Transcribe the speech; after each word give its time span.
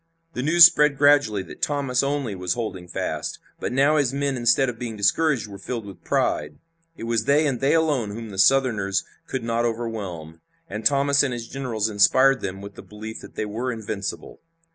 The 0.33 0.41
news 0.41 0.65
spread 0.65 0.97
gradually 0.97 1.43
that 1.43 1.61
Thomas 1.61 2.01
only 2.01 2.33
was 2.33 2.55
holding 2.55 2.87
fast, 2.87 3.37
but 3.59 3.71
now 3.71 3.97
his 3.97 4.11
men 4.11 4.35
instead 4.35 4.67
of 4.67 4.79
being 4.79 4.97
discouraged 4.97 5.45
were 5.47 5.59
filled 5.59 5.85
with 5.85 6.03
pride. 6.03 6.57
It 6.97 7.03
was 7.03 7.25
they 7.25 7.45
and 7.45 7.59
they 7.61 7.75
alone 7.75 8.09
whom 8.09 8.31
the 8.31 8.39
Southerners 8.39 9.03
could 9.27 9.43
not 9.43 9.63
overwhelm, 9.63 10.41
and 10.67 10.83
Thomas 10.83 11.21
and 11.21 11.33
his 11.33 11.47
generals 11.47 11.87
inspired 11.87 12.41
them 12.41 12.61
with 12.61 12.73
the 12.73 12.81
belief 12.81 13.19
that 13.21 13.35
they 13.35 13.45
were 13.45 13.71
invincible. 13.71 14.39